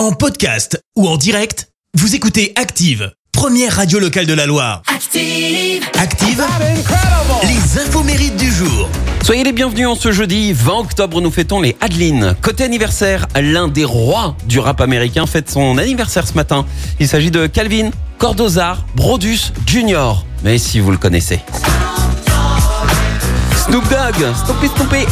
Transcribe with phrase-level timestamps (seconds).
[0.00, 4.80] En podcast ou en direct, vous écoutez Active, première radio locale de la Loire.
[4.86, 5.84] Active.
[5.98, 6.42] Active,
[7.42, 8.88] les infos mérites du jour.
[9.22, 12.34] Soyez les bienvenus en ce jeudi 20 octobre, nous fêtons les Adeline.
[12.40, 16.64] Côté anniversaire, l'un des rois du rap américain fête son anniversaire ce matin.
[16.98, 20.24] Il s'agit de Calvin Cordozar Brodus Jr.
[20.44, 21.40] Mais si vous le connaissez.
[24.34, 25.06] Stompy Stompy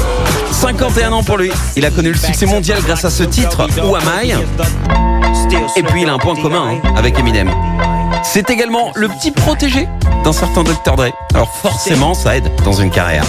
[0.53, 1.51] 51 ans pour lui.
[1.77, 4.35] Il a connu le succès mondial grâce à ce titre, Who Am I?
[5.77, 7.51] Et puis il a un point commun hein, avec Eminem.
[8.23, 9.89] C'est également le petit protégé
[10.25, 10.97] d'un certain Dr.
[10.97, 11.07] Dre.
[11.33, 13.25] Alors forcément, ça aide dans une carrière.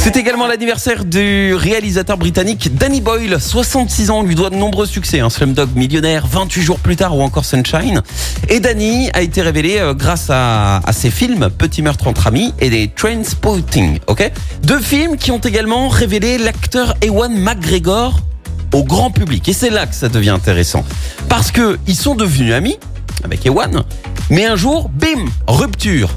[0.00, 3.38] C'est également l'anniversaire du réalisateur britannique Danny Boyle.
[3.40, 5.20] 66 ans, lui doit de nombreux succès.
[5.20, 8.02] Un Slumdog millionnaire, 28 jours plus tard ou encore Sunshine.
[8.48, 12.54] Et Danny a été révélé euh, grâce à, à ses films Petit meurtre entre amis
[12.60, 13.98] et des Trainspotting.
[14.06, 14.30] Ok?
[14.62, 18.20] Deux films qui ont également révélé l'acteur Ewan McGregor
[18.72, 19.48] au grand public.
[19.48, 20.84] Et c'est là que ça devient intéressant.
[21.28, 22.78] Parce que ils sont devenus amis
[23.24, 23.82] avec Ewan.
[24.30, 26.10] Mais un jour, bim, rupture.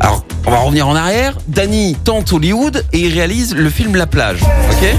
[0.00, 1.36] Alors, on va revenir en arrière.
[1.46, 4.40] Danny tente Hollywood et il réalise le film La plage.
[4.72, 4.94] Ok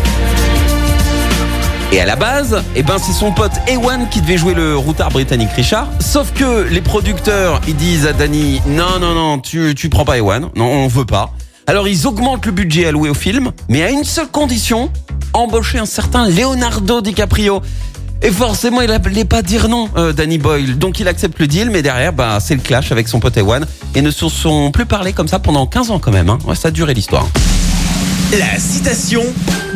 [1.94, 5.10] et à la base, eh ben c'est son pote Ewan qui devait jouer le routard
[5.10, 5.90] britannique Richard.
[6.00, 10.18] Sauf que les producteurs, ils disent à Danny, non, non, non, tu, tu prends pas
[10.18, 10.52] Ewan.
[10.56, 11.34] Non, on veut pas.
[11.68, 14.90] Alors ils augmentent le budget alloué au film, mais à une seule condition,
[15.34, 17.62] embaucher un certain Leonardo DiCaprio.
[18.24, 20.78] Et forcément, il n'allait pas dire non, euh, Danny Boyle.
[20.78, 23.66] Donc il accepte le deal, mais derrière, bah, c'est le clash avec son pote Ewan.
[23.96, 26.30] Et ne se sont plus parlé comme ça pendant 15 ans quand même.
[26.30, 26.38] Hein.
[26.46, 27.28] Ouais, ça a duré l'histoire.
[28.38, 29.24] La citation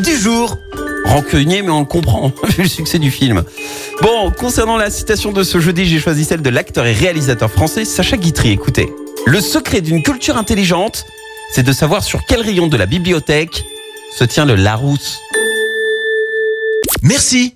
[0.02, 0.56] du jour.
[1.04, 3.44] Rancunier, mais on le comprend, vu le succès du film.
[4.02, 7.84] Bon, concernant la citation de ce jeudi, j'ai choisi celle de l'acteur et réalisateur français
[7.84, 8.50] Sacha Guitry.
[8.50, 8.92] Écoutez,
[9.24, 11.04] le secret d'une culture intelligente,
[11.52, 13.64] c'est de savoir sur quel rayon de la bibliothèque
[14.16, 15.20] se tient le Larousse.
[17.02, 17.55] Merci.